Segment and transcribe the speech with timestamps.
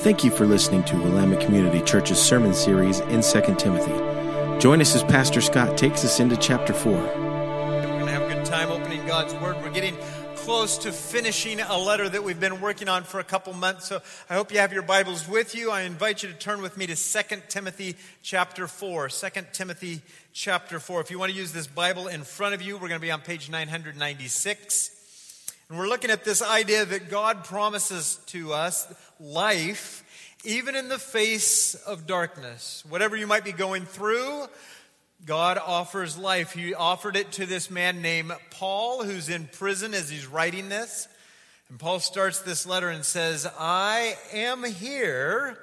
[0.00, 4.60] Thank you for listening to Willamette Community Church's sermon series in 2 Timothy.
[4.60, 6.92] Join us as Pastor Scott takes us into chapter 4.
[6.92, 9.56] We're going to have a good time opening God's Word.
[9.56, 9.96] We're getting
[10.36, 13.88] close to finishing a letter that we've been working on for a couple months.
[13.88, 14.00] So
[14.30, 15.70] I hope you have your Bibles with you.
[15.70, 19.08] I invite you to turn with me to 2 Timothy chapter 4.
[19.08, 20.02] 2 Timothy
[20.32, 21.00] chapter 4.
[21.00, 23.10] If you want to use this Bible in front of you, we're going to be
[23.10, 24.92] on page 996.
[25.68, 28.86] And we're looking at this idea that God promises to us
[29.20, 30.02] life
[30.44, 32.84] even in the face of darkness.
[32.88, 34.46] Whatever you might be going through,
[35.24, 36.52] God offers life.
[36.52, 41.08] He offered it to this man named Paul, who's in prison as he's writing this.
[41.68, 45.58] And Paul starts this letter and says, I am here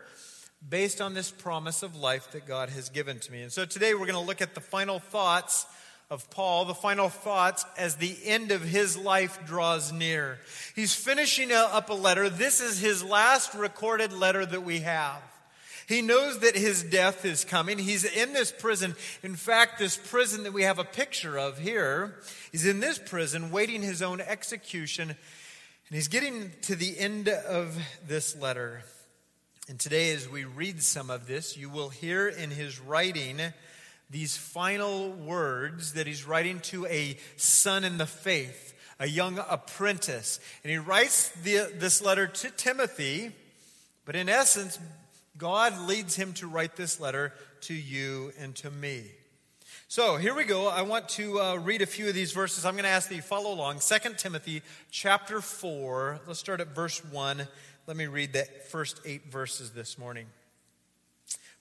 [0.67, 3.41] based on this promise of life that God has given to me.
[3.41, 5.65] And so today we're going to look at the final thoughts
[6.13, 10.37] of Paul, the final thoughts as the end of his life draws near.
[10.75, 12.29] He's finishing up a letter.
[12.29, 15.21] This is his last recorded letter that we have.
[15.87, 17.79] He knows that his death is coming.
[17.79, 18.95] He's in this prison.
[19.23, 22.15] In fact, this prison that we have a picture of here,
[22.51, 25.09] he's in this prison waiting his own execution.
[25.09, 25.17] And
[25.89, 27.75] he's getting to the end of
[28.07, 28.83] this letter.
[29.67, 33.41] And today, as we read some of this, you will hear in his writing
[34.13, 40.39] these final words that he's writing to a son in the faith, a young apprentice.
[40.63, 43.31] And he writes the, this letter to Timothy,
[44.05, 44.77] but in essence,
[45.35, 49.03] God leads him to write this letter to you and to me.
[49.87, 50.67] So here we go.
[50.67, 52.67] I want to uh, read a few of these verses.
[52.67, 53.79] I'm going to ask that you follow along.
[53.79, 56.21] 2 Timothy chapter 4.
[56.27, 57.47] Let's start at verse 1.
[57.87, 60.27] Let me read the first eight verses this morning.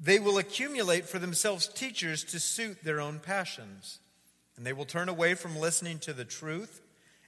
[0.00, 4.00] they will accumulate for themselves teachers to suit their own passions,
[4.56, 6.80] and they will turn away from listening to the truth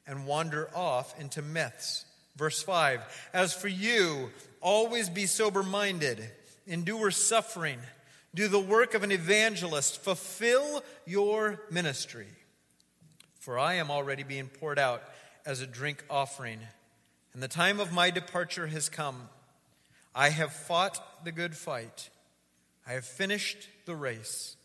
[0.07, 2.05] and wander off into myths.
[2.37, 6.31] Verse 5 As for you, always be sober minded,
[6.67, 7.79] endure suffering,
[8.35, 12.27] do the work of an evangelist, fulfill your ministry.
[13.41, 15.03] For I am already being poured out
[15.47, 16.59] as a drink offering,
[17.33, 19.29] and the time of my departure has come.
[20.15, 22.11] I have fought the good fight.
[22.87, 24.57] I have finished the race.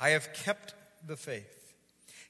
[0.00, 0.74] I have kept
[1.06, 1.74] the faith.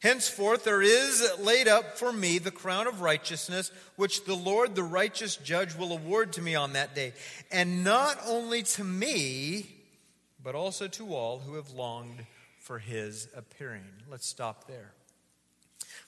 [0.00, 4.82] Henceforth, there is laid up for me the crown of righteousness, which the Lord, the
[4.82, 7.14] righteous judge, will award to me on that day.
[7.50, 9.66] And not only to me,
[10.42, 12.24] but also to all who have longed
[12.60, 13.84] for his appearing.
[14.08, 14.92] Let's stop there.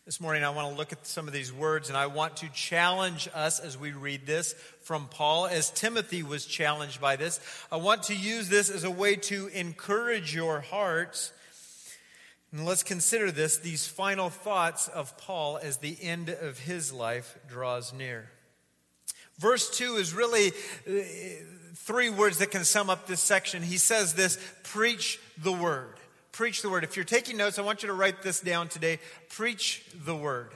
[0.06, 2.48] This morning, I want to look at some of these words, and I want to
[2.48, 7.38] challenge us as we read this from Paul, as Timothy was challenged by this.
[7.70, 11.34] I want to use this as a way to encourage your hearts.
[12.50, 17.38] And let's consider this these final thoughts of Paul as the end of his life
[17.46, 18.30] draws near.
[19.38, 20.48] Verse 2 is really
[20.88, 20.92] uh,
[21.74, 23.62] three words that can sum up this section.
[23.62, 25.99] He says this preach the word
[26.32, 26.84] preach the word.
[26.84, 28.98] If you're taking notes, I want you to write this down today.
[29.28, 30.52] Preach the word.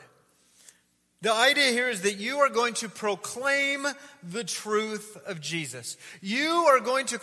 [1.23, 3.87] The idea here is that you are going to proclaim
[4.23, 5.97] the truth of Jesus.
[6.21, 7.19] You are going to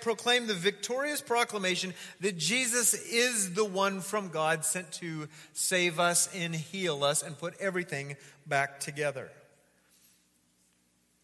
[0.00, 6.34] proclaim the victorious proclamation that Jesus is the one from God sent to save us
[6.34, 9.30] and heal us and put everything back together.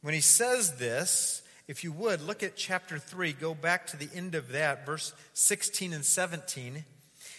[0.02, 4.08] When he says this, if you would, look at chapter 3, go back to the
[4.14, 6.84] end of that, verse 16 and 17.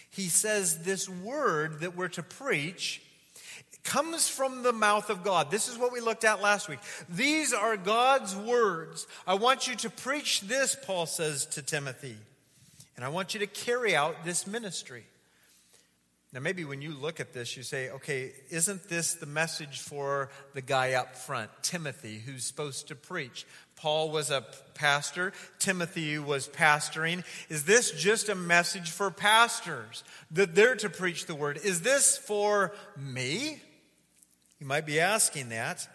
[0.08, 3.02] He says, This word that we're to preach
[3.82, 5.50] comes from the mouth of God.
[5.50, 6.78] This is what we looked at last week.
[7.08, 9.08] These are God's words.
[9.26, 12.16] I want you to preach this, Paul says to Timothy,
[12.94, 15.04] and I want you to carry out this ministry.
[16.32, 20.30] Now, maybe when you look at this, you say, okay, isn't this the message for
[20.54, 23.46] the guy up front, Timothy, who's supposed to preach?
[23.80, 24.44] Paul was a
[24.74, 27.24] pastor, Timothy was pastoring.
[27.48, 31.58] Is this just a message for pastors that they're to preach the word?
[31.64, 33.62] Is this for me?
[34.58, 35.88] You might be asking that.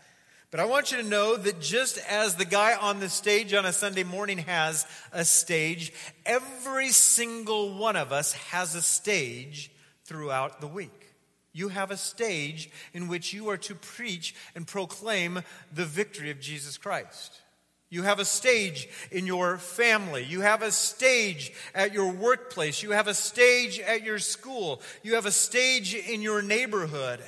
[0.50, 3.68] But I want you to know that just as the guy on the stage on
[3.68, 5.94] a Sunday morning has a stage,
[6.26, 9.70] every single one of us has a stage
[10.06, 11.06] throughout the week.
[11.54, 15.42] You have a stage in which you are to preach and proclaim
[15.72, 17.42] the victory of Jesus Christ.
[17.90, 20.24] You have a stage in your family.
[20.24, 22.82] You have a stage at your workplace.
[22.82, 24.82] You have a stage at your school.
[25.04, 27.22] You have a stage in your neighborhood.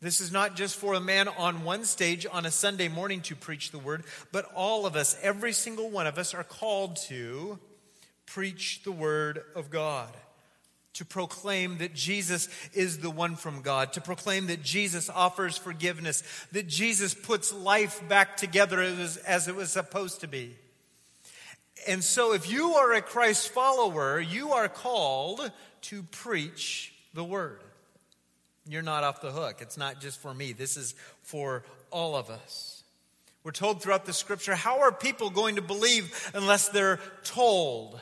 [0.00, 3.36] This is not just for a man on one stage on a Sunday morning to
[3.36, 4.02] preach the word,
[4.32, 7.58] but all of us, every single one of us, are called to
[8.26, 10.12] preach the word of God
[10.94, 16.22] to proclaim that Jesus is the one from God, to proclaim that Jesus offers forgiveness,
[16.52, 20.54] that Jesus puts life back together as, as, it was supposed to be.
[21.88, 25.50] And so, if you are a Christ follower, you are called
[25.82, 27.60] to preach the word.
[28.68, 29.58] You're not off the hook.
[29.60, 32.84] It's not just for me, this is for all of us.
[33.44, 38.00] We're told throughout the scripture how are people going to believe unless they're told?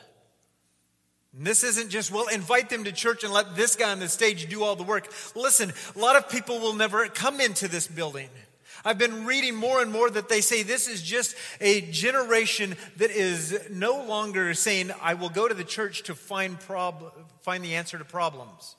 [1.36, 4.08] And this isn't just, well, invite them to church and let this guy on the
[4.08, 5.12] stage do all the work.
[5.36, 8.28] Listen, a lot of people will never come into this building.
[8.84, 13.10] I've been reading more and more that they say this is just a generation that
[13.10, 17.12] is no longer saying, I will go to the church to find, prob-
[17.42, 18.76] find the answer to problems.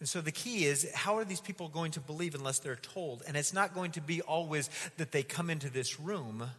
[0.00, 3.22] And so the key is how are these people going to believe unless they're told?
[3.26, 6.50] And it's not going to be always that they come into this room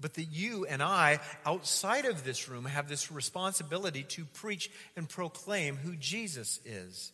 [0.00, 5.08] but that you and I, outside of this room, have this responsibility to preach and
[5.08, 7.12] proclaim who Jesus is.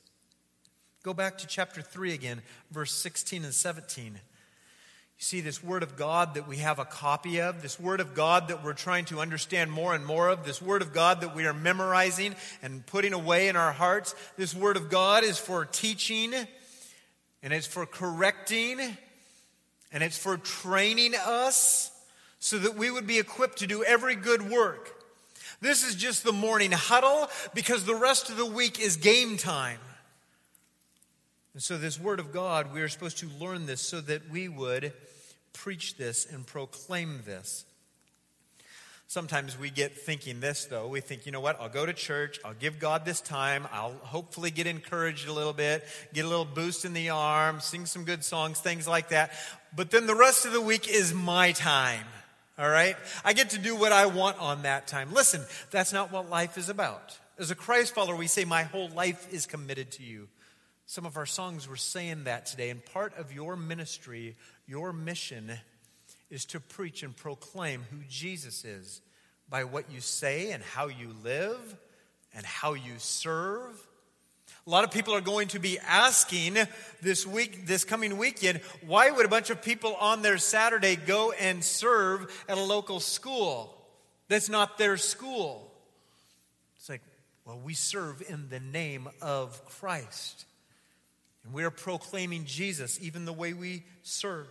[1.03, 4.15] Go back to chapter 3 again, verse 16 and 17.
[4.15, 8.15] You see this Word of God that we have a copy of, this Word of
[8.15, 11.35] God that we're trying to understand more and more of, this Word of God that
[11.35, 14.15] we are memorizing and putting away in our hearts.
[14.37, 16.35] This Word of God is for teaching,
[17.43, 18.81] and it's for correcting,
[19.93, 21.91] and it's for training us
[22.45, 25.03] so that we would be equipped to do every good work.
[25.63, 29.79] This is just the morning huddle because the rest of the week is game time.
[31.55, 34.49] And so, this Word of God, we are supposed to learn this so that we
[34.49, 34.93] would
[35.55, 37.65] preach this and proclaim this.
[39.07, 40.87] Sometimes we get thinking this, though.
[40.87, 41.59] We think, you know what?
[41.59, 42.41] I'll go to church.
[42.45, 43.67] I'll give God this time.
[43.73, 45.83] I'll hopefully get encouraged a little bit,
[46.13, 49.33] get a little boost in the arm, sing some good songs, things like that.
[49.75, 52.05] But then the rest of the week is my time.
[52.59, 52.97] All right?
[53.25, 55.13] I get to do what I want on that time.
[55.13, 57.19] Listen, that's not what life is about.
[57.39, 60.29] As a Christ follower, we say, My whole life is committed to you.
[60.87, 62.71] Some of our songs were saying that today.
[62.71, 64.37] And part of your ministry,
[64.67, 65.53] your mission,
[66.31, 69.01] is to preach and proclaim who Jesus is
[69.49, 71.77] by what you say and how you live
[72.35, 73.85] and how you serve
[74.67, 76.57] a lot of people are going to be asking
[77.03, 81.33] this week, this coming weekend, why would a bunch of people on their Saturday go
[81.33, 83.77] and serve at a local school?
[84.29, 85.71] That's not their school.
[86.77, 87.03] It's like,
[87.45, 90.47] well, we serve in the name of Christ.
[91.45, 94.47] And we are proclaiming Jesus even the way we serve.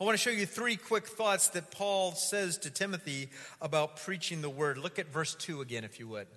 [0.00, 3.30] I want to show you three quick thoughts that Paul says to Timothy
[3.60, 4.78] about preaching the word.
[4.78, 6.28] Look at verse 2 again, if you would.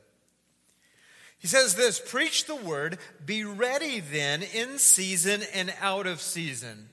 [1.40, 6.90] He says this Preach the word, be ready then in season and out of season.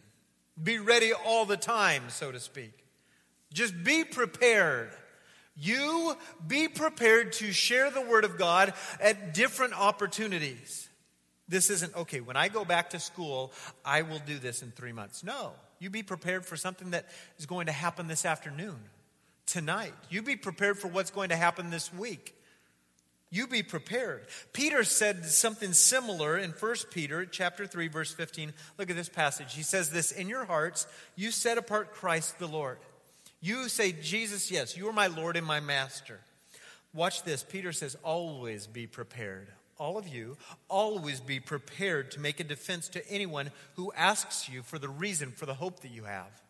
[0.63, 2.73] Be ready all the time, so to speak.
[3.53, 4.91] Just be prepared.
[5.59, 6.17] You
[6.47, 10.89] be prepared to share the word of God at different opportunities.
[11.49, 13.53] This isn't, okay, when I go back to school,
[13.85, 15.25] I will do this in three months.
[15.25, 17.07] No, you be prepared for something that
[17.39, 18.77] is going to happen this afternoon,
[19.47, 19.95] tonight.
[20.11, 22.36] You be prepared for what's going to happen this week.
[23.37, 24.27] You be prepared.
[24.55, 28.55] Peter said something similar in 1 Peter chapter 3 verse 15.
[28.79, 29.53] Look at this passage.
[29.53, 32.79] He says this, "In your hearts you set apart Christ the Lord.
[33.43, 36.23] You say, Jesus, yes, you are my Lord and my master."
[36.95, 37.43] Watch this.
[37.43, 40.39] Peter says, "Always be prepared." All of you,
[40.71, 45.31] always be prepared to make a defense to anyone who asks you for the reason
[45.31, 46.41] for the hope that you have.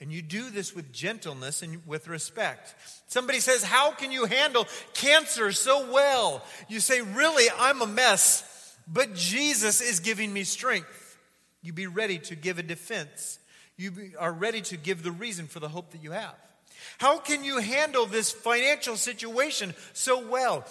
[0.00, 2.74] And you do this with gentleness and with respect.
[3.06, 6.44] Somebody says, How can you handle cancer so well?
[6.68, 11.18] You say, Really, I'm a mess, but Jesus is giving me strength.
[11.62, 13.38] You be ready to give a defense.
[13.78, 16.34] You are ready to give the reason for the hope that you have.
[16.98, 20.64] How can you handle this financial situation so well?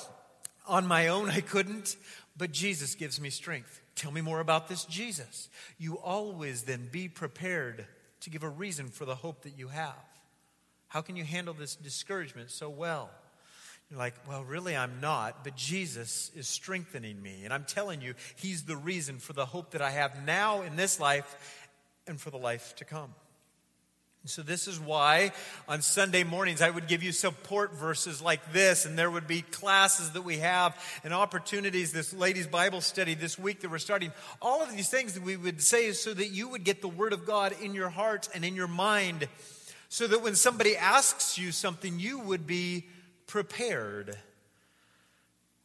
[0.67, 1.97] On my own, I couldn't,
[2.37, 3.81] but Jesus gives me strength.
[3.95, 5.49] Tell me more about this Jesus.
[5.77, 7.85] You always then be prepared
[8.25, 9.93] to give a reason for the hope that you have.
[10.87, 13.09] How can you handle this discouragement so well?
[13.89, 17.41] You're like, well, really, I'm not, but Jesus is strengthening me.
[17.43, 20.75] And I'm telling you, He's the reason for the hope that I have now in
[20.75, 21.69] this life
[22.07, 23.13] and for the life to come.
[24.27, 25.33] So, this is why
[25.67, 29.43] on Sunday mornings I would give you support verses like this, and there would be
[29.43, 34.11] classes that we have and opportunities, this ladies' Bible study this week that we're starting.
[34.41, 36.87] All of these things that we would say is so that you would get the
[36.87, 39.27] Word of God in your heart and in your mind,
[39.89, 42.87] so that when somebody asks you something, you would be
[43.27, 44.17] prepared.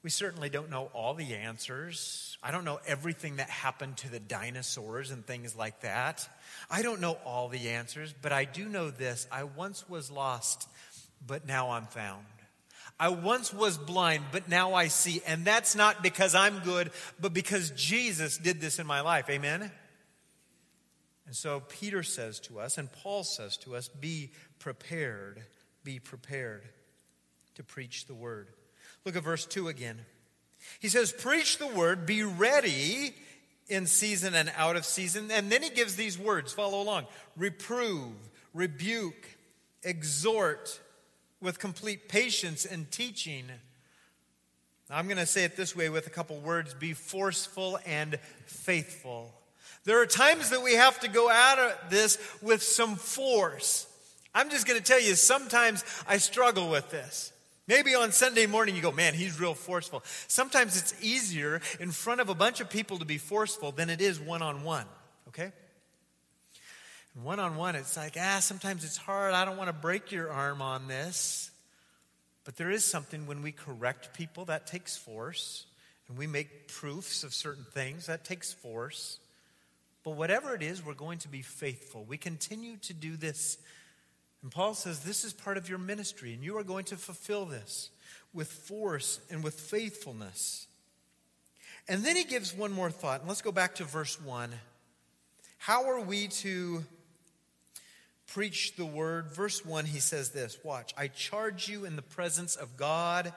[0.02, 2.38] We certainly don't know all the answers.
[2.42, 6.26] I don't know everything that happened to the dinosaurs and things like that.
[6.70, 9.26] I don't know all the answers, but I do know this.
[9.30, 10.68] I once was lost,
[11.26, 12.24] but now I'm found.
[12.98, 15.20] I once was blind, but now I see.
[15.26, 16.90] And that's not because I'm good,
[17.20, 19.28] but because Jesus did this in my life.
[19.28, 19.70] Amen?
[21.26, 25.42] And so Peter says to us, and Paul says to us, be prepared,
[25.84, 26.64] be prepared
[27.54, 28.48] to preach the word.
[29.04, 30.00] Look at verse 2 again.
[30.78, 33.14] He says, Preach the word, be ready
[33.68, 35.30] in season and out of season.
[35.30, 38.12] And then he gives these words, follow along reprove,
[38.52, 39.38] rebuke,
[39.82, 40.80] exhort
[41.40, 43.44] with complete patience and teaching.
[44.90, 49.32] I'm going to say it this way with a couple words be forceful and faithful.
[49.84, 53.86] There are times that we have to go at this with some force.
[54.34, 57.32] I'm just going to tell you, sometimes I struggle with this.
[57.70, 60.02] Maybe on Sunday morning you go, man, he's real forceful.
[60.26, 64.00] Sometimes it's easier in front of a bunch of people to be forceful than it
[64.00, 64.86] is one on one,
[65.28, 65.52] okay?
[67.22, 69.34] One on one, it's like, ah, sometimes it's hard.
[69.34, 71.52] I don't want to break your arm on this.
[72.44, 75.66] But there is something when we correct people that takes force,
[76.08, 79.20] and we make proofs of certain things that takes force.
[80.02, 82.02] But whatever it is, we're going to be faithful.
[82.02, 83.58] We continue to do this
[84.42, 87.44] and Paul says, This is part of your ministry, and you are going to fulfill
[87.44, 87.90] this
[88.32, 90.66] with force and with faithfulness.
[91.88, 93.20] And then he gives one more thought.
[93.20, 94.52] And let's go back to verse 1.
[95.58, 96.84] How are we to
[98.28, 99.30] preach the word?
[99.30, 103.32] Verse 1, he says this Watch, I charge you in the presence of God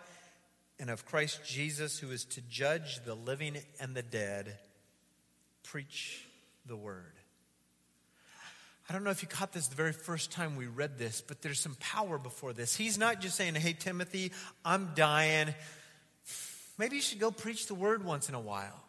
[0.79, 4.57] and of Christ Jesus, who is to judge the living and the dead.
[5.63, 6.25] Preach
[6.65, 7.13] the word.
[8.89, 11.41] I don't know if you caught this the very first time we read this, but
[11.41, 12.75] there's some power before this.
[12.75, 14.31] He's not just saying, Hey, Timothy,
[14.65, 15.53] I'm dying.
[16.77, 18.83] Maybe you should go preach the word once in a while.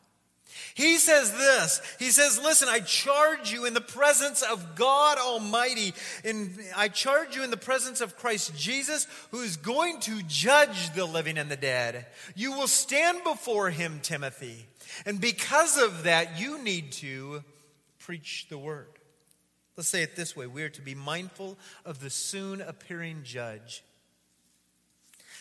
[0.75, 1.81] He says this.
[1.99, 7.37] He says, Listen, I charge you in the presence of God Almighty, and I charge
[7.37, 11.51] you in the presence of Christ Jesus, who is going to judge the living and
[11.51, 12.07] the dead.
[12.35, 14.67] You will stand before him, Timothy.
[15.07, 17.43] And because of that, you need to
[17.99, 18.89] preach the word.
[19.77, 23.83] Let's say it this way we are to be mindful of the soon appearing judge.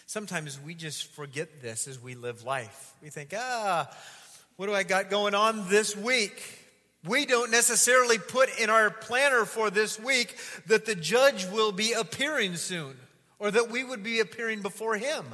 [0.06, 2.94] Sometimes we just forget this as we live life.
[3.02, 3.90] We think, ah,
[4.58, 6.60] what do I got going on this week?
[7.06, 10.36] We don't necessarily put in our planner for this week
[10.68, 12.96] that the judge will be appearing soon
[13.40, 15.26] or that we would be appearing before him.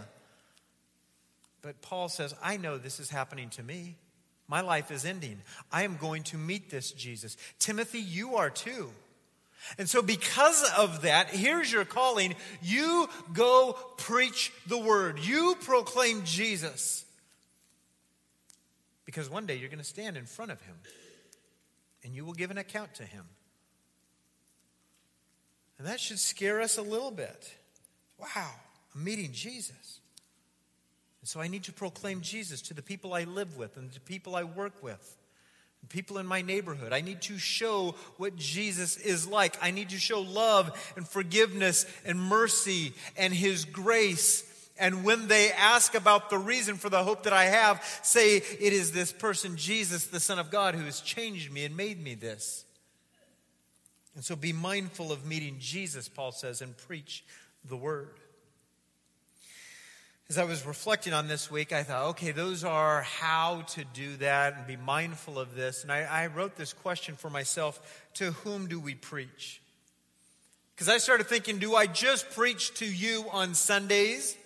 [1.62, 3.98] But Paul says, I know this is happening to me.
[4.50, 5.42] My life is ending.
[5.72, 7.38] I am going to meet this Jesus.
[7.60, 8.90] Timothy, you are too.
[9.78, 12.34] And so, because of that, here's your calling.
[12.62, 17.06] You go preach the word, you proclaim Jesus.
[19.06, 20.76] Because one day you're going to stand in front of him
[22.04, 23.26] and you will give an account to him.
[25.78, 27.54] And that should scare us a little bit.
[28.20, 28.52] Wow,
[28.96, 30.00] I'm meeting Jesus.
[31.22, 34.00] And so I need to proclaim Jesus to the people I live with and the
[34.00, 35.18] people I work with.
[35.88, 36.94] People in my neighborhood.
[36.94, 39.58] I need to show what Jesus is like.
[39.62, 44.44] I need to show love and forgiveness and mercy and his grace.
[44.78, 48.74] And when they ask about the reason for the hope that I have, say, It
[48.74, 52.14] is this person, Jesus, the Son of God, who has changed me and made me
[52.14, 52.66] this.
[54.16, 57.24] And so be mindful of meeting Jesus, Paul says, and preach
[57.64, 58.20] the word.
[60.32, 64.16] As I was reflecting on this week, I thought, okay, those are how to do
[64.18, 65.82] that and be mindful of this.
[65.82, 69.60] And I, I wrote this question for myself to whom do we preach?
[70.76, 74.38] Because I started thinking, do I just preach to you on Sundays?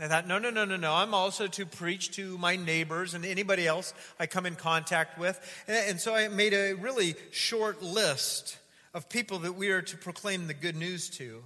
[0.00, 0.92] And I thought, no, no, no, no, no.
[0.92, 5.38] I'm also to preach to my neighbors and anybody else I come in contact with.
[5.68, 8.58] And, and so I made a really short list
[8.92, 11.44] of people that we are to proclaim the good news to.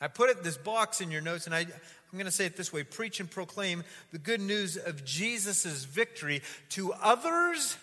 [0.00, 1.66] I put it this box in your notes, and I,
[2.12, 5.84] I'm going to say it this way preach and proclaim the good news of Jesus'
[5.84, 7.76] victory to others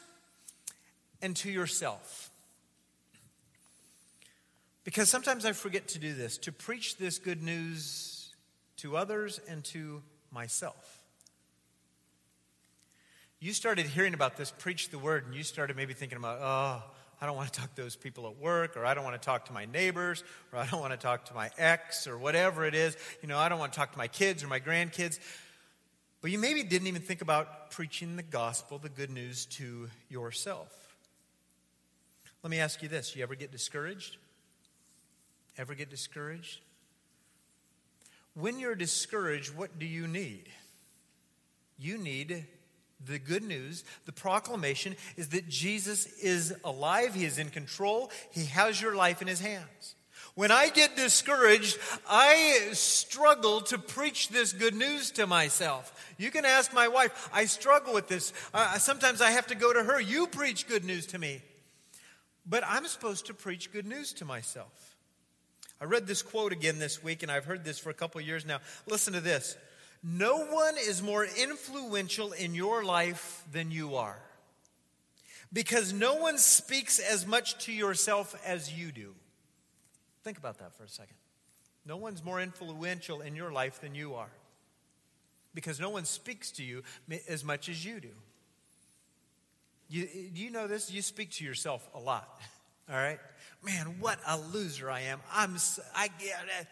[1.21, 2.31] and to yourself.
[4.83, 8.29] Because sometimes I forget to do this to preach this good news
[8.77, 10.01] to others and to
[10.31, 11.03] myself.
[13.39, 16.83] You started hearing about this, preach the word, and you started maybe thinking about, oh,
[17.21, 19.25] I don't want to talk to those people at work, or I don't want to
[19.25, 22.65] talk to my neighbors, or I don't want to talk to my ex, or whatever
[22.65, 22.97] it is.
[23.21, 25.19] You know, I don't want to talk to my kids or my grandkids.
[26.21, 30.97] But you maybe didn't even think about preaching the gospel, the good news to yourself.
[32.43, 34.17] Let me ask you this you ever get discouraged?
[35.57, 36.59] Ever get discouraged?
[38.33, 40.49] When you're discouraged, what do you need?
[41.77, 42.45] You need
[43.05, 48.45] the good news, the proclamation is that Jesus is alive, He is in control, He
[48.45, 49.95] has your life in His hands.
[50.35, 51.77] When I get discouraged,
[52.09, 56.13] I struggle to preach this good news to myself.
[56.17, 58.33] You can ask my wife, I struggle with this.
[58.53, 61.41] Uh, sometimes I have to go to her, you preach good news to me.
[62.45, 64.95] But I'm supposed to preach good news to myself.
[65.79, 68.45] I read this quote again this week, and I've heard this for a couple years
[68.45, 68.59] now.
[68.87, 69.57] Listen to this
[70.07, 74.19] No one is more influential in your life than you are.
[75.51, 79.15] Because no one speaks as much to yourself as you do.
[80.23, 81.15] Think about that for a second.
[81.87, 84.29] No one's more influential in your life than you are.
[85.55, 86.83] Because no one speaks to you
[87.27, 88.09] as much as you do.
[89.89, 90.91] You, you know this?
[90.91, 92.41] You speak to yourself a lot.
[92.89, 93.19] All right?
[93.63, 95.19] Man, what a loser I am.
[95.33, 95.55] I'm,
[95.95, 96.67] I get it.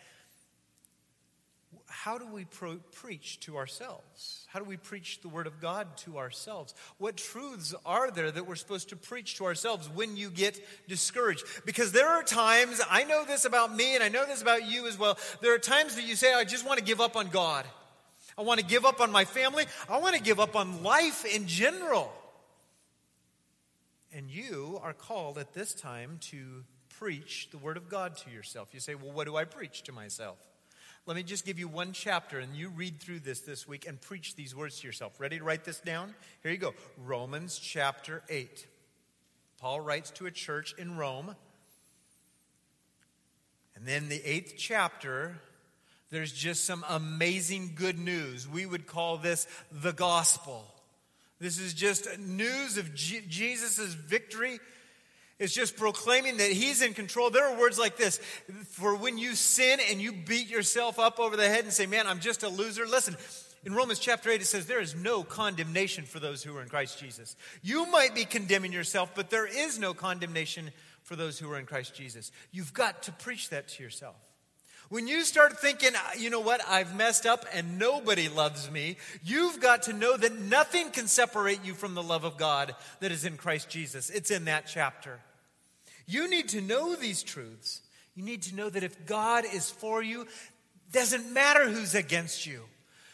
[1.94, 4.48] How do we pro- preach to ourselves?
[4.48, 6.74] How do we preach the Word of God to ourselves?
[6.98, 11.46] What truths are there that we're supposed to preach to ourselves when you get discouraged?
[11.66, 14.88] Because there are times, I know this about me and I know this about you
[14.88, 15.20] as well.
[15.42, 17.64] There are times that you say, I just want to give up on God.
[18.40, 19.66] I want to give up on my family.
[19.88, 22.12] I want to give up on life in general.
[24.12, 26.64] And you are called at this time to
[26.98, 28.70] preach the Word of God to yourself.
[28.74, 30.40] You say, Well, what do I preach to myself?
[31.06, 34.00] Let me just give you one chapter and you read through this this week and
[34.00, 35.20] preach these words to yourself.
[35.20, 36.16] Ready to write this down?
[36.42, 36.74] Here you go.
[36.98, 38.66] Romans chapter 8.
[39.60, 41.36] Paul writes to a church in Rome.
[43.76, 45.42] And then the eighth chapter,
[46.10, 48.48] there's just some amazing good news.
[48.48, 50.66] We would call this the gospel.
[51.40, 54.60] This is just news of G- Jesus' victory.
[55.40, 57.30] It's just proclaiming that he's in control.
[57.30, 58.18] There are words like this
[58.70, 62.08] for when you sin and you beat yourself up over the head and say, Man,
[62.08, 62.86] I'm just a loser.
[62.86, 63.18] Listen,
[63.66, 66.70] in Romans chapter 8, it says, There is no condemnation for those who are in
[66.70, 67.36] Christ Jesus.
[67.62, 70.72] You might be condemning yourself, but there is no condemnation
[71.04, 72.32] for those who are in Christ Jesus.
[72.52, 74.16] You've got to preach that to yourself.
[74.94, 78.98] When you start thinking, ah, you know what, I've messed up and nobody loves me,
[79.24, 83.12] you've got to know that nothing can separate you from the love of God that
[83.12, 84.12] is in Christ Jesus.
[84.12, 85.20] It's in that chapter.
[86.06, 87.82] You need to know these truths.
[88.14, 90.28] You need to know that if God is for you,
[90.92, 92.62] doesn't matter who's against you.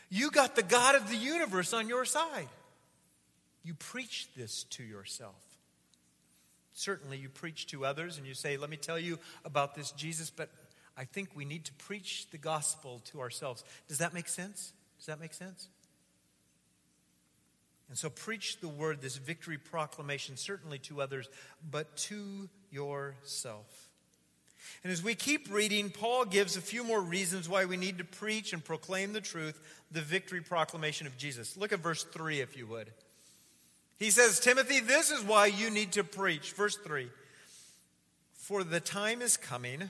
[0.10, 2.50] You got the God of the universe on your side.
[3.64, 5.42] You preach this to yourself.
[6.74, 10.30] Certainly, you preach to others and you say, Let me tell you about this Jesus,
[10.30, 10.50] but
[10.98, 13.64] I think we need to preach the gospel to ourselves.
[13.88, 14.74] Does that make sense?
[14.98, 15.70] Does that make sense?
[17.90, 21.28] And so preach the word, this victory proclamation, certainly to others,
[21.70, 23.90] but to yourself.
[24.84, 28.04] And as we keep reading, Paul gives a few more reasons why we need to
[28.04, 29.60] preach and proclaim the truth,
[29.92, 31.58] the victory proclamation of Jesus.
[31.58, 32.92] Look at verse 3, if you would.
[33.98, 36.54] He says, Timothy, this is why you need to preach.
[36.54, 37.10] Verse 3
[38.34, 39.90] For the time is coming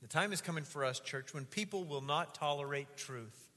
[0.00, 3.48] the time is coming for us, church, when people will not tolerate truth.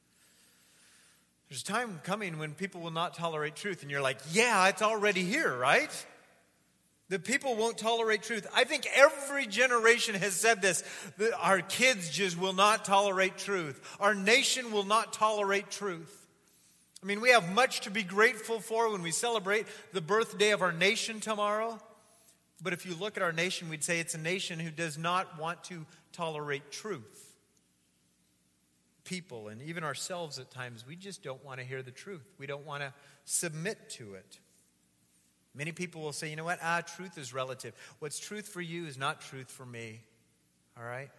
[1.49, 4.81] There's a time coming when people will not tolerate truth, and you're like, yeah, it's
[4.81, 5.91] already here, right?
[7.09, 8.47] The people won't tolerate truth.
[8.55, 10.81] I think every generation has said this.
[11.41, 13.97] Our kids just will not tolerate truth.
[13.99, 16.25] Our nation will not tolerate truth.
[17.03, 20.61] I mean, we have much to be grateful for when we celebrate the birthday of
[20.61, 21.81] our nation tomorrow.
[22.63, 25.37] But if you look at our nation, we'd say it's a nation who does not
[25.37, 27.33] want to tolerate truth.
[29.03, 32.25] People and even ourselves at times, we just don't want to hear the truth.
[32.37, 32.93] We don't want to
[33.25, 34.39] submit to it.
[35.53, 36.59] Many people will say, you know what?
[36.61, 37.73] Ah, truth is relative.
[37.99, 40.01] What's truth for you is not truth for me.
[40.77, 41.09] All right?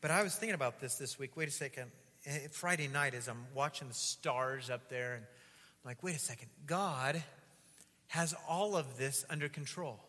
[0.00, 1.36] But I was thinking about this this week.
[1.36, 1.90] Wait a second.
[2.24, 6.20] Eh, Friday night, as I'm watching the stars up there, and I'm like, wait a
[6.20, 6.48] second.
[6.66, 7.22] God
[8.08, 10.00] has all of this under control.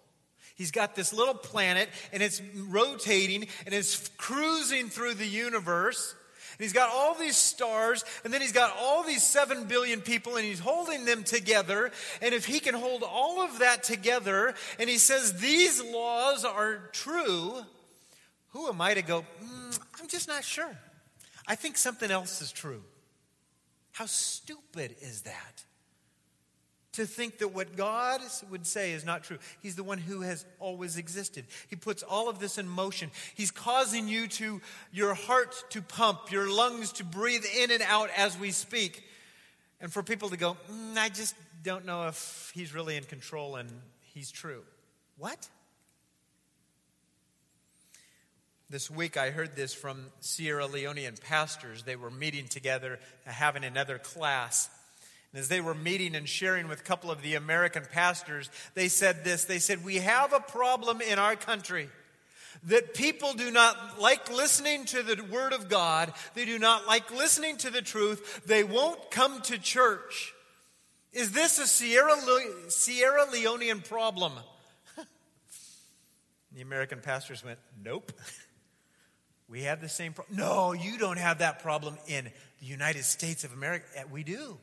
[0.55, 6.15] He's got this little planet and it's rotating and it's cruising through the universe.
[6.57, 10.38] And he's got all these stars, and then he's got all these seven billion people,
[10.38, 11.91] and he's holding them together.
[12.19, 16.89] And if he can hold all of that together, and he says these laws are
[16.93, 17.63] true,
[18.49, 20.75] who am I to go, mm, I'm just not sure.
[21.47, 22.81] I think something else is true.
[23.91, 25.63] How stupid is that?
[26.97, 29.38] To think that what God would say is not true.
[29.62, 31.45] He's the one who has always existed.
[31.67, 33.12] He puts all of this in motion.
[33.36, 38.10] He's causing you to, your heart to pump, your lungs to breathe in and out
[38.17, 39.03] as we speak.
[39.79, 43.57] And for people to go, mm, I just don't know if he's really in control
[43.57, 43.69] and
[44.15, 44.63] he's true.
[45.19, 45.47] What?
[48.71, 51.83] This week I heard this from Sierra Leonean pastors.
[51.83, 54.71] They were meeting together, having another class.
[55.34, 58.88] And as they were meeting and sharing with a couple of the American pastors, they
[58.88, 61.90] said this They said, We have a problem in our country
[62.63, 67.12] that people do not like listening to the Word of God, they do not like
[67.12, 70.34] listening to the truth, they won't come to church.
[71.13, 74.34] Is this a Sierra, Le- Sierra Leonean problem?
[76.54, 78.12] the American pastors went, Nope.
[79.50, 80.38] We have the same problem.
[80.38, 83.86] No, you don't have that problem in the United States of America.
[84.12, 84.58] We do.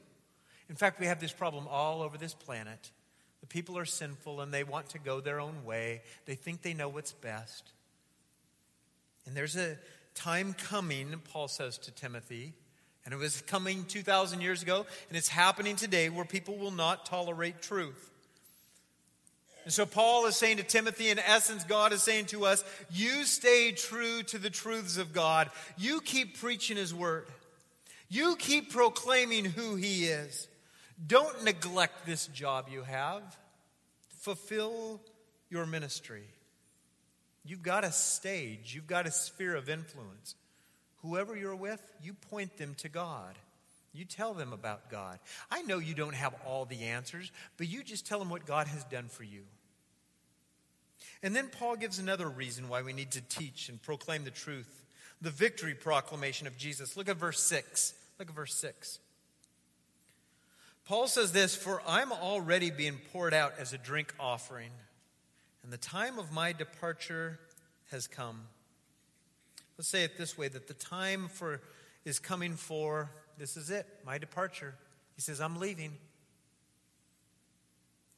[0.75, 2.91] In fact, we have this problem all over this planet.
[3.43, 6.03] The people are sinful and they want to go their own way.
[6.27, 7.71] They think they know what's best.
[9.25, 9.79] And there's a
[10.17, 12.55] time coming, Paul says to Timothy,
[13.05, 17.07] and it was coming 2,000 years ago, and it's happening today where people will not
[17.07, 18.11] tolerate truth.
[19.63, 23.23] And so Paul is saying to Timothy, in essence, God is saying to us, you
[23.23, 25.51] stay true to the truths of God.
[25.79, 27.29] You keep preaching his word.
[28.09, 30.49] You keep proclaiming who he is.
[31.07, 33.23] Don't neglect this job you have.
[34.21, 35.01] Fulfill
[35.51, 36.25] your ministry.
[37.45, 40.35] You've got a stage, you've got a sphere of influence.
[41.03, 43.35] Whoever you're with, you point them to God.
[43.93, 45.19] You tell them about God.
[45.51, 48.67] I know you don't have all the answers, but you just tell them what God
[48.67, 49.43] has done for you.
[51.23, 54.85] And then Paul gives another reason why we need to teach and proclaim the truth
[55.21, 56.97] the victory proclamation of Jesus.
[56.97, 57.95] Look at verse 6.
[58.19, 58.99] Look at verse 6.
[60.87, 64.71] Paul says this For I'm already being poured out as a drink offering,
[65.63, 67.39] and the time of my departure
[67.91, 68.43] has come.
[69.79, 71.61] Let's say it this way that the time for
[72.05, 74.75] is coming for this is it, my departure.
[75.17, 75.93] He says, I'm leaving.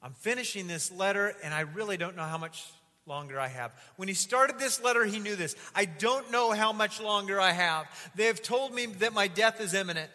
[0.03, 2.65] I'm finishing this letter, and I really don't know how much
[3.07, 3.73] longer I have.
[3.97, 5.55] When he started this letter, he knew this.
[5.75, 7.87] I don't know how much longer I have.
[8.15, 10.11] They have told me that my death is imminent.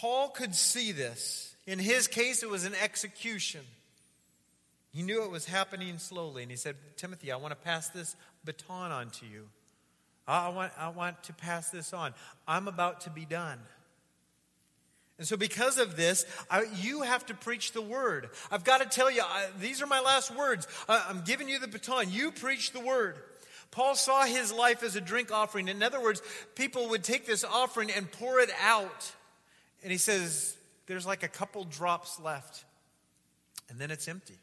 [0.00, 1.54] Paul could see this.
[1.66, 3.60] In his case, it was an execution.
[4.92, 8.16] He knew it was happening slowly, and he said, Timothy, I want to pass this
[8.44, 9.48] baton on to you.
[10.26, 12.14] I want, I want to pass this on.
[12.46, 13.58] I'm about to be done.
[15.18, 18.30] And so, because of this, I, you have to preach the word.
[18.50, 20.66] I've got to tell you, I, these are my last words.
[20.88, 22.10] I, I'm giving you the baton.
[22.10, 23.16] You preach the word.
[23.70, 25.68] Paul saw his life as a drink offering.
[25.68, 26.22] In other words,
[26.54, 29.12] people would take this offering and pour it out.
[29.82, 32.64] And he says, there's like a couple drops left,
[33.68, 34.38] and then it's empty.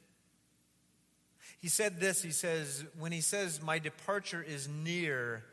[1.59, 5.43] He said this, he says, when he says, My departure is near,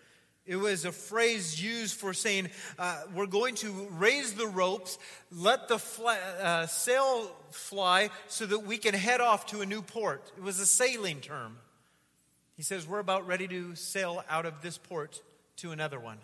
[0.46, 4.96] it was a phrase used for saying, uh, we're going to raise the ropes,
[5.32, 5.82] let the
[6.40, 10.30] uh, sail fly so that we can head off to a new port.
[10.36, 11.58] It was a sailing term.
[12.56, 15.20] He says, we're about ready to sail out of this port
[15.56, 16.18] to another one.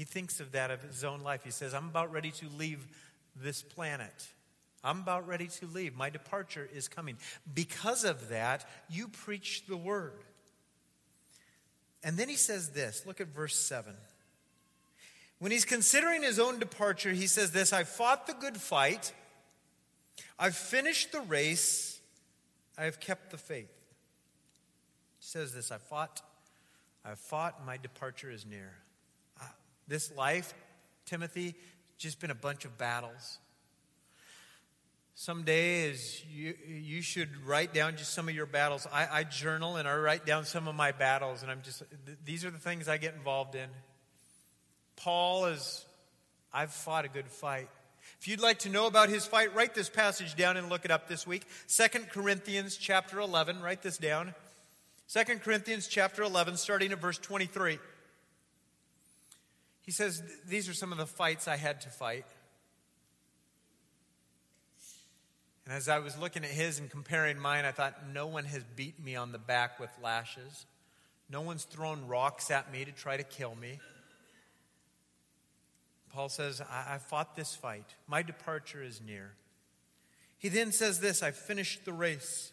[0.00, 1.44] He thinks of that of his own life.
[1.44, 2.86] He says, I'm about ready to leave
[3.36, 4.28] this planet.
[4.82, 5.94] I'm about ready to leave.
[5.94, 7.18] My departure is coming.
[7.52, 10.24] Because of that, you preach the word.
[12.02, 13.92] And then he says this look at verse 7.
[15.38, 19.12] When he's considering his own departure, he says this I fought the good fight,
[20.38, 22.00] I've finished the race,
[22.78, 23.68] I have kept the faith.
[25.18, 26.22] He says this I fought,
[27.04, 28.79] I've fought, my departure is near.
[29.90, 30.54] This life,
[31.04, 31.56] Timothy,
[31.98, 33.38] just been a bunch of battles.
[35.16, 38.86] Some days you, you should write down just some of your battles.
[38.92, 42.18] I, I journal and I write down some of my battles, and I'm just, th-
[42.24, 43.68] these are the things I get involved in.
[44.94, 45.84] Paul is,
[46.52, 47.68] I've fought a good fight.
[48.20, 50.92] If you'd like to know about his fight, write this passage down and look it
[50.92, 51.44] up this week.
[51.66, 54.34] 2 Corinthians chapter 11, write this down.
[55.12, 57.80] 2 Corinthians chapter 11, starting at verse 23.
[59.82, 62.26] He says, These are some of the fights I had to fight.
[65.64, 68.64] And as I was looking at his and comparing mine, I thought, no one has
[68.74, 70.66] beat me on the back with lashes.
[71.30, 73.78] No one's thrown rocks at me to try to kill me.
[76.12, 77.94] Paul says, I, I fought this fight.
[78.08, 79.32] My departure is near.
[80.38, 82.50] He then says this I finished the race.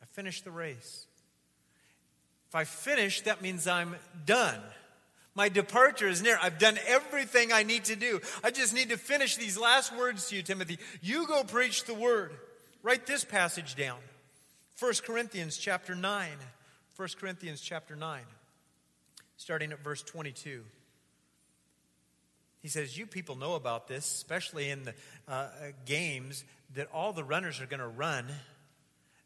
[0.00, 1.06] I finished the race.
[2.48, 4.60] If I finish, that means I'm done.
[5.36, 6.38] My departure is near.
[6.42, 8.20] I've done everything I need to do.
[8.42, 10.78] I just need to finish these last words to you, Timothy.
[11.02, 12.32] You go preach the word.
[12.82, 13.98] Write this passage down.
[14.80, 16.30] 1 Corinthians chapter 9.
[16.96, 18.22] 1 Corinthians chapter 9,
[19.36, 20.64] starting at verse 22.
[22.62, 24.94] He says, You people know about this, especially in the
[25.28, 25.48] uh,
[25.84, 26.42] games,
[26.74, 28.24] that all the runners are going to run,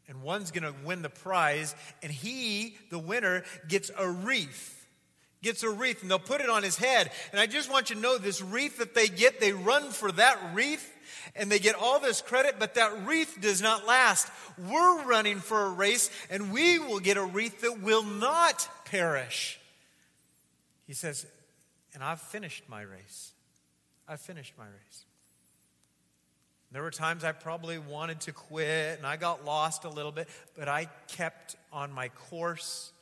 [0.09, 4.80] and one's going to win the prize, and he, the winner, gets a wreath
[5.41, 7.11] gets a wreath and they'll put it on his head.
[7.31, 10.11] And I just want you to know this wreath that they get, they run for
[10.13, 10.87] that wreath
[11.35, 14.27] and they get all this credit, but that wreath does not last.
[14.57, 19.59] We're running for a race and we will get a wreath that will not perish.
[20.85, 21.25] He says,
[21.93, 23.31] and I've finished my race.
[24.07, 25.05] I've finished my race.
[26.71, 30.29] There were times I probably wanted to quit and I got lost a little bit,
[30.57, 32.93] but I kept on my course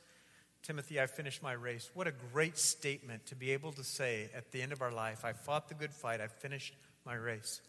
[0.63, 1.89] Timothy, I finished my race.
[1.93, 5.24] What a great statement to be able to say at the end of our life,
[5.24, 7.62] I fought the good fight, I finished my race.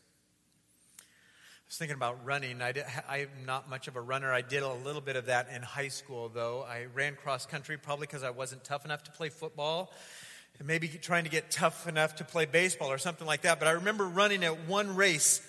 [0.98, 1.03] I
[1.68, 2.61] was thinking about running.
[2.61, 2.72] I
[3.09, 4.33] am not much of a runner.
[4.33, 6.66] I did a little bit of that in high school, though.
[6.68, 9.92] I ran cross country probably because I wasn't tough enough to play football
[10.59, 13.61] and maybe trying to get tough enough to play baseball or something like that.
[13.61, 15.40] But I remember running at one race.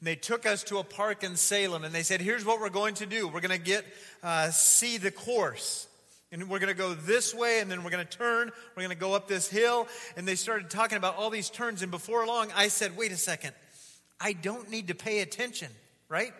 [0.00, 2.68] And they took us to a park in Salem and they said, Here's what we're
[2.68, 3.28] going to do.
[3.28, 3.84] We're going to get
[4.22, 5.86] uh, see the course.
[6.32, 8.50] And we're going to go this way, and then we're going to turn.
[8.74, 9.86] We're going to go up this hill.
[10.16, 11.82] And they started talking about all these turns.
[11.82, 13.54] And before long, I said, wait a second.
[14.20, 15.68] I don't need to pay attention,
[16.08, 16.32] right?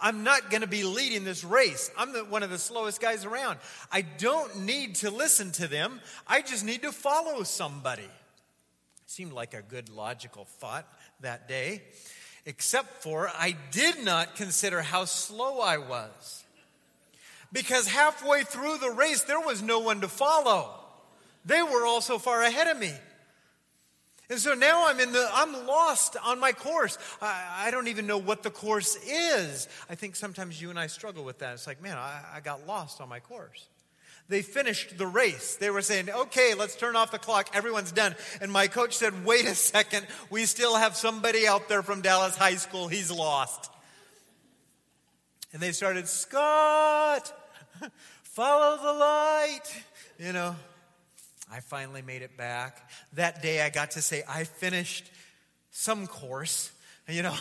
[0.00, 1.90] I'm not going to be leading this race.
[1.96, 3.58] I'm the, one of the slowest guys around.
[3.90, 6.00] I don't need to listen to them.
[6.26, 8.08] I just need to follow somebody.
[9.06, 10.86] Seemed like a good logical thought
[11.20, 11.82] that day,
[12.46, 16.44] except for I did not consider how slow I was
[17.52, 20.70] because halfway through the race, there was no one to follow.
[21.44, 22.92] They were all so far ahead of me.
[24.28, 26.96] And so now I'm in the, I'm lost on my course.
[27.20, 29.66] I, I, don't even know what the course is.
[29.88, 31.54] I think sometimes you and I struggle with that.
[31.54, 33.66] It's like, man, I, I got lost on my course.
[34.28, 35.56] They finished the race.
[35.56, 37.50] They were saying, okay, let's turn off the clock.
[37.52, 38.14] Everyone's done.
[38.40, 40.06] And my coach said, wait a second.
[40.30, 42.86] We still have somebody out there from Dallas High School.
[42.86, 43.68] He's lost.
[45.52, 47.32] And they started, Scott,
[48.22, 49.82] follow the light.
[50.18, 50.56] You know,
[51.50, 52.90] I finally made it back.
[53.14, 55.10] That day I got to say, I finished
[55.70, 56.70] some course.
[57.08, 57.34] You know,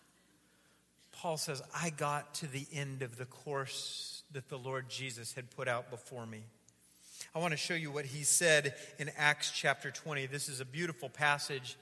[1.12, 5.50] Paul says, I got to the end of the course that the Lord Jesus had
[5.50, 6.42] put out before me.
[7.34, 10.26] I want to show you what he said in Acts chapter 20.
[10.26, 11.76] This is a beautiful passage.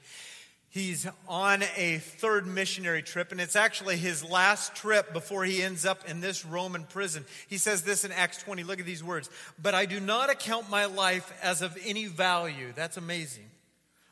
[0.75, 5.85] He's on a third missionary trip, and it's actually his last trip before he ends
[5.85, 7.23] up in this Roman prison.
[7.47, 8.63] He says this in Acts 20.
[8.63, 9.29] Look at these words.
[9.57, 12.73] But I do not account my life as of any value.
[12.75, 13.49] That's amazing.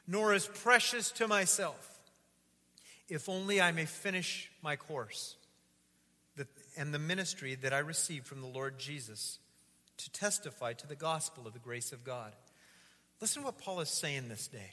[0.07, 1.99] Nor as precious to myself,
[3.09, 5.35] if only I may finish my course
[6.77, 9.39] and the ministry that I received from the Lord Jesus
[9.97, 12.31] to testify to the gospel of the grace of God.
[13.19, 14.71] Listen to what Paul is saying this day.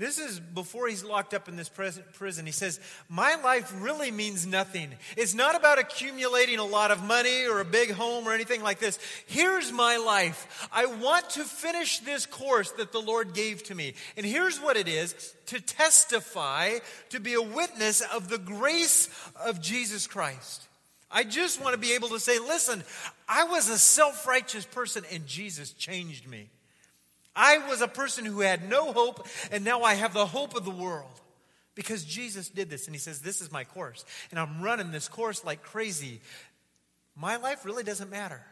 [0.00, 2.46] This is before he's locked up in this prison.
[2.46, 4.88] He says, My life really means nothing.
[5.14, 8.78] It's not about accumulating a lot of money or a big home or anything like
[8.78, 8.98] this.
[9.26, 10.70] Here's my life.
[10.72, 13.92] I want to finish this course that the Lord gave to me.
[14.16, 16.78] And here's what it is to testify,
[17.10, 19.10] to be a witness of the grace
[19.44, 20.66] of Jesus Christ.
[21.10, 22.84] I just want to be able to say, Listen,
[23.28, 26.48] I was a self righteous person and Jesus changed me.
[27.40, 30.66] I was a person who had no hope, and now I have the hope of
[30.66, 31.08] the world.
[31.74, 34.04] Because Jesus did this, and He says, This is my course.
[34.30, 36.20] And I'm running this course like crazy.
[37.16, 38.42] My life really doesn't matter.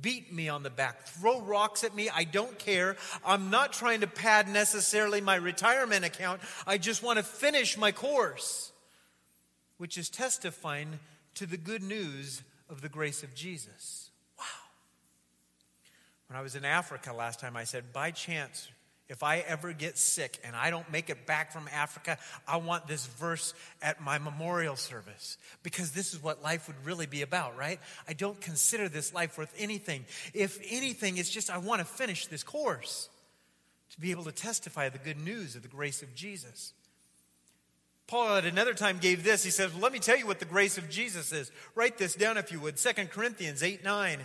[0.00, 2.08] Beat me on the back, throw rocks at me.
[2.08, 2.96] I don't care.
[3.26, 6.40] I'm not trying to pad necessarily my retirement account.
[6.64, 8.70] I just want to finish my course,
[9.78, 11.00] which is testifying
[11.34, 14.11] to the good news of the grace of Jesus.
[16.32, 18.70] When I was in Africa last time, I said, by chance,
[19.10, 22.16] if I ever get sick and I don't make it back from Africa,
[22.48, 27.04] I want this verse at my memorial service because this is what life would really
[27.04, 27.78] be about, right?
[28.08, 30.06] I don't consider this life worth anything.
[30.32, 33.10] If anything, it's just I want to finish this course
[33.90, 36.72] to be able to testify the good news of the grace of Jesus.
[38.06, 39.44] Paul at another time gave this.
[39.44, 41.52] He says, well, Let me tell you what the grace of Jesus is.
[41.74, 42.78] Write this down if you would.
[42.78, 44.20] 2 Corinthians 8 9.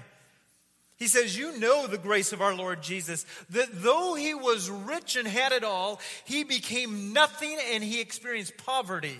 [0.98, 5.16] He says, You know the grace of our Lord Jesus, that though he was rich
[5.16, 9.20] and had it all, he became nothing and he experienced poverty,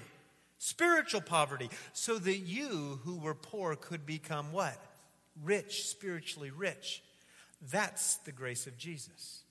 [0.58, 4.78] spiritual poverty, so that you who were poor could become what?
[5.44, 7.04] Rich, spiritually rich.
[7.72, 9.44] That's the grace of Jesus.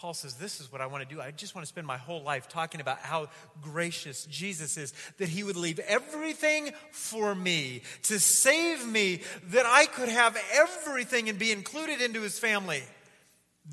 [0.00, 1.20] Paul says, This is what I want to do.
[1.20, 3.28] I just want to spend my whole life talking about how
[3.60, 9.84] gracious Jesus is, that he would leave everything for me to save me, that I
[9.84, 12.82] could have everything and be included into his family.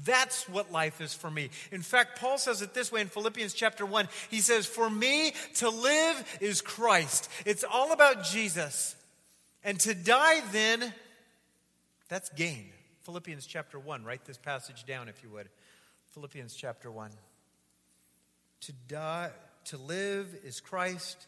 [0.03, 1.49] That's what life is for me.
[1.71, 4.09] In fact, Paul says it this way in Philippians chapter 1.
[4.29, 7.29] He says, For me to live is Christ.
[7.45, 8.97] It's all about Jesus.
[9.63, 10.93] And to die then,
[12.09, 12.65] that's gain.
[13.03, 14.03] Philippians chapter 1.
[14.03, 15.47] Write this passage down if you would.
[16.17, 17.11] Philippians chapter 1.
[18.61, 19.29] To die
[19.65, 21.27] to live is Christ,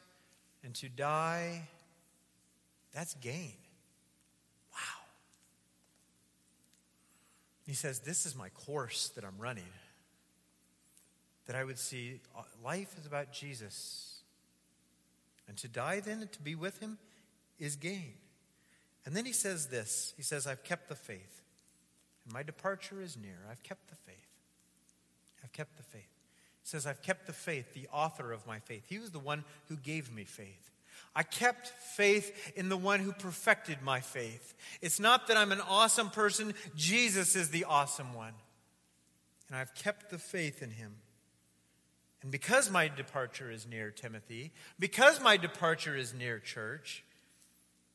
[0.63, 1.67] and to die
[2.91, 3.53] that's gain.
[4.73, 5.05] Wow.
[7.67, 9.69] He says, This is my course that I'm running.
[11.45, 14.21] That I would see uh, life is about Jesus.
[15.47, 16.97] And to die then, to be with him,
[17.59, 18.13] is gain.
[19.05, 21.43] And then he says this He says, I've kept the faith,
[22.25, 23.37] and my departure is near.
[23.51, 24.28] I've kept the faith.
[25.49, 26.03] I've kept the faith.
[26.61, 28.83] He says, I've kept the faith, the author of my faith.
[28.87, 30.69] He was the one who gave me faith.
[31.15, 34.53] I kept faith in the one who perfected my faith.
[34.79, 38.33] It's not that I'm an awesome person, Jesus is the awesome one.
[39.47, 40.97] And I've kept the faith in him.
[42.21, 47.03] And because my departure is near, Timothy, because my departure is near, church,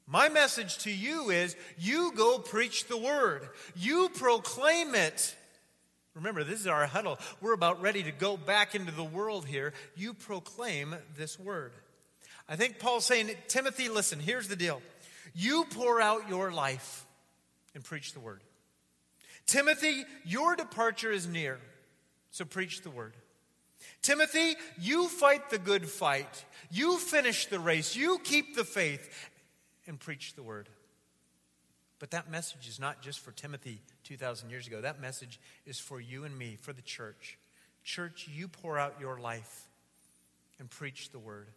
[0.09, 5.37] my message to you is you go preach the word, you proclaim it.
[6.15, 7.19] Remember, this is our huddle.
[7.41, 9.73] We're about ready to go back into the world here.
[9.97, 11.73] You proclaim this word.
[12.49, 14.81] I think Paul's saying, Timothy, listen, here's the deal.
[15.35, 17.07] You pour out your life
[17.75, 18.43] and preach the word.
[19.47, 21.59] Timothy, your departure is near,
[22.31, 23.15] so preach the word.
[24.01, 26.45] Timothy, you fight the good fight.
[26.71, 27.97] You finish the race.
[27.97, 29.31] You keep the faith
[29.87, 30.69] and preach the word.
[31.99, 34.81] But that message is not just for Timothy 2,000 years ago.
[34.81, 37.39] That message is for you and me, for the church.
[37.85, 39.69] Church, you pour out your life
[40.59, 41.49] and preach the word.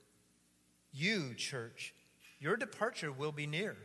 [0.93, 1.93] You, church,
[2.39, 3.75] your departure will be near.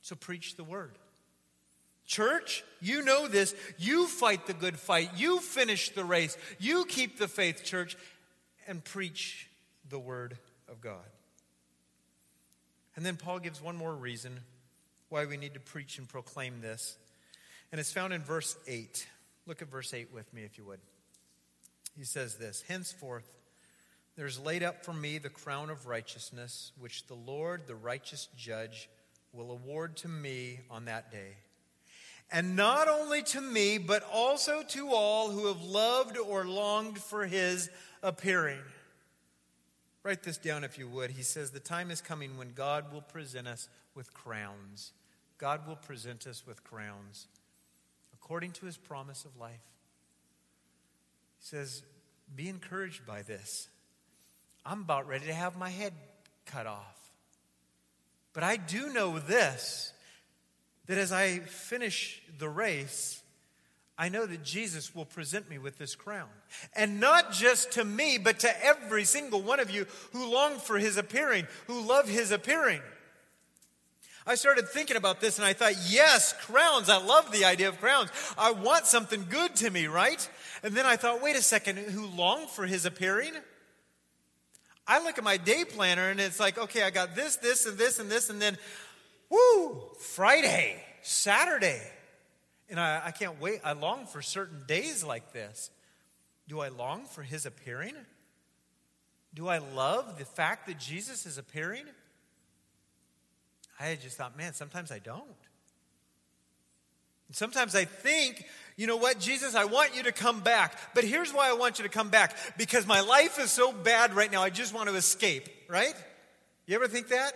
[0.00, 0.98] So preach the word.
[2.06, 3.54] Church, you know this.
[3.78, 5.10] You fight the good fight.
[5.16, 6.36] You finish the race.
[6.58, 7.96] You keep the faith, church,
[8.66, 9.48] and preach
[9.88, 10.36] the word
[10.68, 11.06] of God.
[12.96, 14.40] And then Paul gives one more reason
[15.12, 16.96] why we need to preach and proclaim this.
[17.70, 19.06] And it's found in verse 8.
[19.46, 20.80] Look at verse 8 with me, if you would.
[21.96, 23.28] He says this Henceforth,
[24.16, 28.88] there's laid up for me the crown of righteousness, which the Lord, the righteous judge,
[29.32, 31.36] will award to me on that day.
[32.30, 37.26] And not only to me, but also to all who have loved or longed for
[37.26, 37.68] his
[38.02, 38.60] appearing.
[40.02, 41.10] Write this down if you would.
[41.10, 44.92] He says, The time is coming when God will present us with crowns.
[45.42, 47.26] God will present us with crowns
[48.14, 49.66] according to his promise of life.
[51.40, 51.82] He says,
[52.32, 53.66] Be encouraged by this.
[54.64, 55.94] I'm about ready to have my head
[56.46, 57.10] cut off.
[58.32, 59.92] But I do know this
[60.86, 63.20] that as I finish the race,
[63.98, 66.28] I know that Jesus will present me with this crown.
[66.76, 70.78] And not just to me, but to every single one of you who long for
[70.78, 72.80] his appearing, who love his appearing.
[74.26, 76.88] I started thinking about this and I thought, yes, crowns.
[76.88, 78.10] I love the idea of crowns.
[78.38, 80.28] I want something good to me, right?
[80.62, 83.32] And then I thought, wait a second, who long for his appearing?
[84.86, 87.76] I look at my day planner and it's like, okay, I got this, this, and
[87.76, 88.58] this, and this, and then,
[89.28, 91.80] woo, Friday, Saturday.
[92.70, 93.60] And I, I can't wait.
[93.64, 95.70] I long for certain days like this.
[96.48, 97.94] Do I long for his appearing?
[99.34, 101.84] Do I love the fact that Jesus is appearing?
[103.82, 105.24] I just thought, man, sometimes I don't.
[107.28, 108.44] And sometimes I think,
[108.76, 110.78] you know what, Jesus, I want you to come back.
[110.94, 114.14] But here's why I want you to come back because my life is so bad
[114.14, 115.94] right now, I just want to escape, right?
[116.66, 117.32] You ever think that?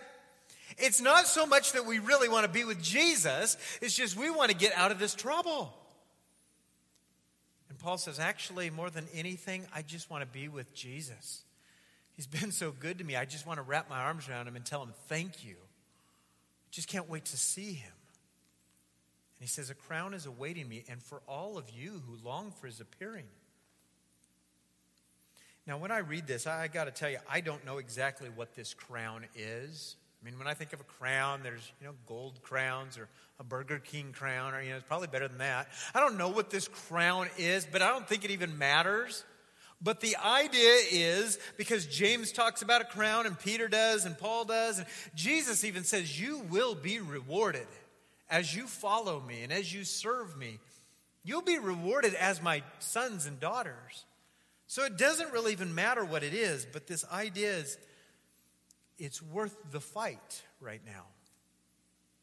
[0.78, 4.30] It's not so much that we really want to be with Jesus, it's just we
[4.30, 5.72] want to get out of this trouble.
[7.68, 11.42] And Paul says, actually, more than anything, I just want to be with Jesus.
[12.14, 13.16] He's been so good to me.
[13.16, 15.56] I just want to wrap my arms around him and tell him, thank you.
[16.76, 17.92] Just can't wait to see him.
[19.38, 22.50] And he says, A crown is awaiting me, and for all of you who long
[22.50, 23.24] for his appearing.
[25.66, 28.28] Now, when I read this, I, I got to tell you, I don't know exactly
[28.28, 29.96] what this crown is.
[30.20, 33.08] I mean, when I think of a crown, there's, you know, gold crowns or
[33.40, 35.68] a Burger King crown, or, you know, it's probably better than that.
[35.94, 39.24] I don't know what this crown is, but I don't think it even matters.
[39.80, 44.44] But the idea is because James talks about a crown, and Peter does, and Paul
[44.44, 47.66] does, and Jesus even says, You will be rewarded
[48.30, 50.58] as you follow me and as you serve me.
[51.24, 54.04] You'll be rewarded as my sons and daughters.
[54.66, 57.78] So it doesn't really even matter what it is, but this idea is
[58.98, 61.04] it's worth the fight right now.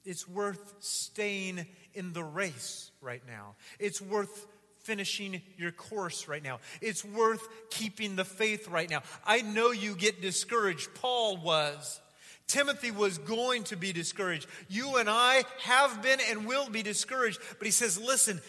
[0.06, 3.56] It's worth staying in the race right now.
[3.80, 4.48] It's worth
[4.84, 6.60] finishing your course right now.
[6.82, 9.02] It's worth keeping the faith right now.
[9.26, 10.94] I know you get discouraged.
[10.96, 12.00] Paul was.
[12.48, 14.48] Timothy was going to be discouraged.
[14.70, 17.40] You and I have been and will be discouraged.
[17.58, 18.42] But he says, listen,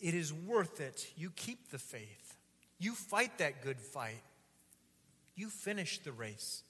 [0.00, 1.06] it is worth it.
[1.16, 2.36] You keep the faith,
[2.78, 4.22] you fight that good fight,
[5.36, 6.62] you finish the race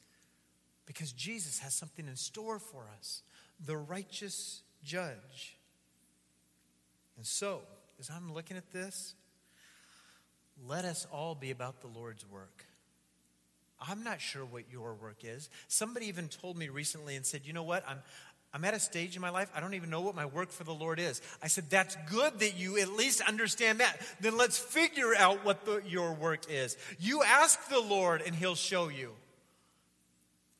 [0.86, 3.22] because Jesus has something in store for us
[3.64, 5.56] the righteous judge.
[7.16, 7.60] And so,
[8.00, 9.14] as I'm looking at this,
[10.66, 12.64] let us all be about the Lord's work.
[13.80, 15.48] I'm not sure what your work is.
[15.68, 17.84] Somebody even told me recently and said, you know what?
[17.86, 17.98] I'm,
[18.52, 20.64] I'm at a stage in my life, I don't even know what my work for
[20.64, 21.22] the Lord is.
[21.42, 24.00] I said, That's good that you at least understand that.
[24.20, 26.76] Then let's figure out what the, your work is.
[26.98, 29.12] You ask the Lord, and He'll show you.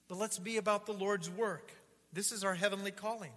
[0.09, 1.73] But let's be about the Lord's work.
[2.13, 3.33] This is our heavenly calling.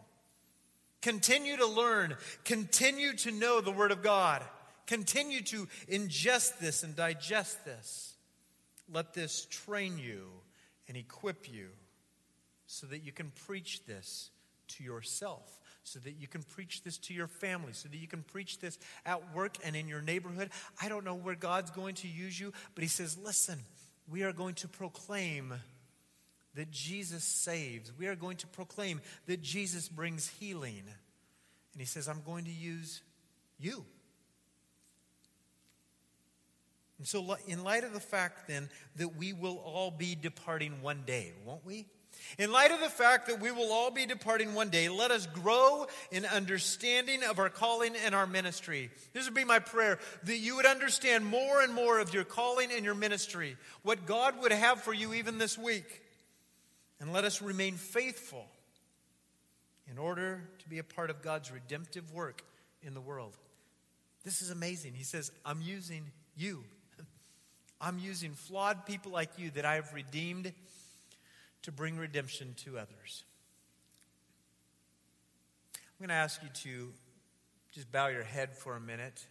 [1.03, 4.41] Continue to learn, continue to know the Word of God,
[4.87, 8.13] continue to ingest this and digest this.
[8.89, 10.29] Let this train you
[10.87, 11.67] and equip you
[12.67, 14.29] so that you can preach this
[14.69, 18.23] to yourself, so that you can preach this to your family, so that you can
[18.23, 20.51] preach this at work and in your neighborhood.
[20.81, 23.59] I don't know where God's going to use you, but He says, listen,
[24.07, 25.53] we are going to proclaim
[26.55, 27.91] that Jesus saves.
[27.97, 30.83] We are going to proclaim that Jesus brings healing.
[31.73, 33.01] And He says, I'm going to use
[33.59, 33.85] you.
[36.99, 41.03] And so, in light of the fact then that we will all be departing one
[41.05, 41.85] day, won't we?
[42.37, 45.25] In light of the fact that we will all be departing one day, let us
[45.25, 48.91] grow in understanding of our calling and our ministry.
[49.13, 52.71] This would be my prayer that you would understand more and more of your calling
[52.71, 56.02] and your ministry, what God would have for you even this week.
[57.03, 58.45] And let us remain faithful
[59.91, 62.43] in order to be a part of God's redemptive work
[62.81, 63.35] in the world.
[64.23, 64.93] This is amazing.
[64.93, 66.05] He says, I'm using
[66.37, 66.63] you.
[67.81, 70.53] I'm using flawed people like you that I have redeemed
[71.63, 73.25] to bring redemption to others.
[75.75, 76.93] I'm going to ask you to
[77.73, 79.25] just bow your head for a minute.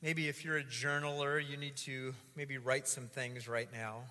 [0.00, 4.04] Maybe if you're a journaler, you need to maybe write some things right now.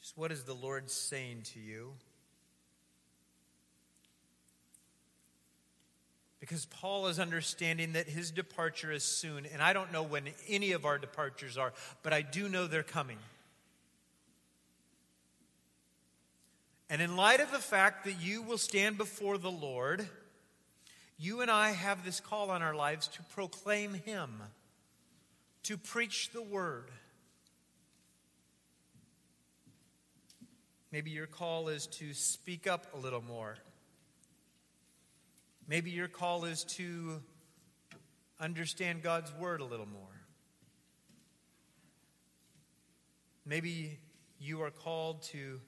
[0.00, 1.92] Just what is the Lord saying to you?
[6.40, 10.72] Because Paul is understanding that his departure is soon, and I don't know when any
[10.72, 13.18] of our departures are, but I do know they're coming.
[16.88, 20.08] And in light of the fact that you will stand before the Lord,
[21.18, 24.30] you and I have this call on our lives to proclaim Him,
[25.64, 26.90] to preach the Word.
[30.92, 33.56] Maybe your call is to speak up a little more.
[35.68, 37.22] Maybe your call is to
[38.40, 40.02] understand God's Word a little more.
[43.46, 44.00] Maybe
[44.40, 45.60] you are called to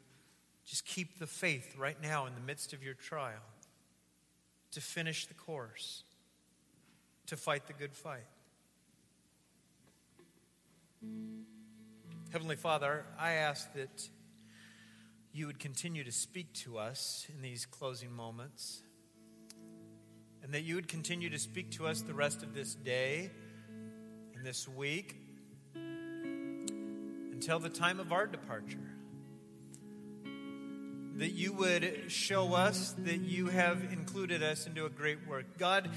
[0.65, 3.43] just keep the faith right now in the midst of your trial,
[4.73, 6.03] to finish the course,
[7.27, 8.27] to fight the good fight.
[12.33, 14.09] Heavenly Father, I ask that
[15.33, 18.83] you would continue to speak to us in these closing moments,
[20.43, 23.31] and that you would continue to speak to us the rest of this day
[24.35, 25.17] and this week
[27.33, 28.79] until the time of our departure
[31.17, 35.45] that you would show us that you have included us into a great work.
[35.59, 35.91] God,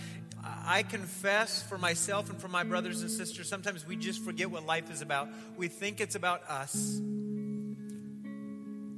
[0.43, 4.65] I confess for myself and for my brothers and sisters, sometimes we just forget what
[4.65, 5.29] life is about.
[5.57, 7.01] We think it's about us.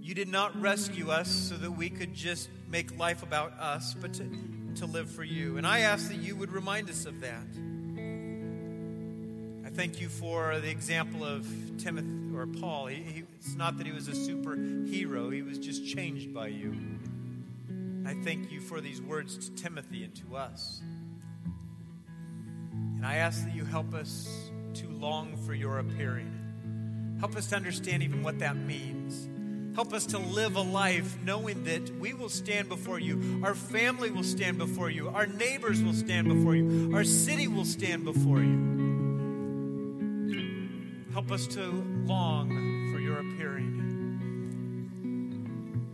[0.07, 4.13] You did not rescue us so that we could just make life about us, but
[4.13, 4.29] to,
[4.75, 5.57] to live for you.
[5.57, 7.43] And I ask that you would remind us of that.
[9.65, 11.45] I thank you for the example of
[11.77, 12.85] Timothy or Paul.
[12.85, 16.73] He, he, it's not that he was a superhero, he was just changed by you.
[18.05, 20.81] I thank you for these words to Timothy and to us.
[22.69, 27.17] And I ask that you help us to long for your appearing.
[27.19, 29.27] Help us to understand even what that means.
[29.77, 33.39] Help us to live a life knowing that we will stand before you.
[33.43, 35.09] Our family will stand before you.
[35.09, 36.95] Our neighbors will stand before you.
[36.95, 38.65] Our city will stand before you.
[41.13, 41.61] Help us to
[42.07, 42.49] long
[42.91, 43.75] for your appearing.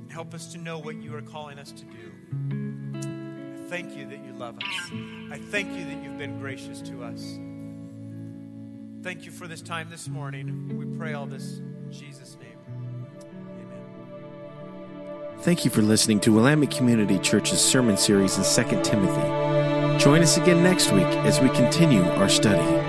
[0.09, 2.13] Help us to know what you are calling us to do.
[3.57, 4.91] I thank you that you love us.
[5.29, 7.37] I thank you that you've been gracious to us.
[9.03, 10.77] Thank you for this time this morning.
[10.77, 12.52] We pray all this in Jesus' name.
[15.43, 19.99] Thank you for listening to Willamette Community Church's sermon series in 2 Timothy.
[19.99, 22.82] Join us again next week as we continue our study.